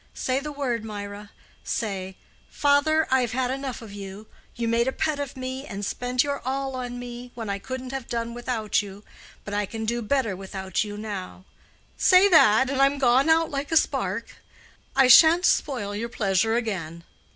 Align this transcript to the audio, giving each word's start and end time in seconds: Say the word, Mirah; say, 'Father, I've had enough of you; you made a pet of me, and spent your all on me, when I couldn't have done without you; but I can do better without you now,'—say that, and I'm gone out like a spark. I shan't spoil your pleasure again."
Say 0.15 0.39
the 0.39 0.51
word, 0.51 0.83
Mirah; 0.83 1.29
say, 1.63 2.17
'Father, 2.49 3.07
I've 3.11 3.33
had 3.33 3.51
enough 3.51 3.83
of 3.83 3.93
you; 3.93 4.25
you 4.55 4.67
made 4.67 4.87
a 4.87 4.91
pet 4.91 5.19
of 5.19 5.37
me, 5.37 5.63
and 5.67 5.85
spent 5.85 6.23
your 6.23 6.39
all 6.43 6.75
on 6.75 6.97
me, 6.97 7.29
when 7.35 7.51
I 7.51 7.59
couldn't 7.59 7.91
have 7.91 8.07
done 8.09 8.33
without 8.33 8.81
you; 8.81 9.03
but 9.45 9.53
I 9.53 9.67
can 9.67 9.85
do 9.85 10.01
better 10.01 10.35
without 10.35 10.83
you 10.83 10.97
now,'—say 10.97 12.27
that, 12.29 12.67
and 12.67 12.81
I'm 12.81 12.97
gone 12.97 13.29
out 13.29 13.51
like 13.51 13.71
a 13.71 13.77
spark. 13.77 14.37
I 14.95 15.07
shan't 15.07 15.45
spoil 15.45 15.95
your 15.95 16.09
pleasure 16.09 16.55
again." 16.55 17.03